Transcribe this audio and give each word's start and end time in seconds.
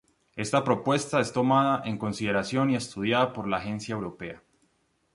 Esta 0.35 0.63
propuesta 0.63 1.19
es 1.19 1.31
tomada 1.31 1.83
en 1.85 1.99
consideración 1.99 2.71
y 2.71 2.75
estudiada 2.75 3.31
por 3.33 3.47
la 3.47 3.57
agencia 3.57 3.93
europea. 3.93 4.41